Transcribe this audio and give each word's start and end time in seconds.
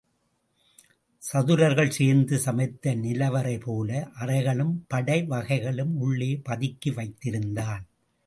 சதுரர்கள் 1.23 1.89
சேர்ந்து 1.89 2.39
சமைத்த 2.39 2.93
நில 2.95 3.29
வறை 3.29 3.57
போல 3.57 4.09
அறைகளும் 4.19 4.85
படை 4.87 5.19
வகைகளும் 5.23 5.93
உள்ளே 5.97 6.41
பதுக்கி 6.49 6.89
வைத்திருந்தான். 6.95 7.83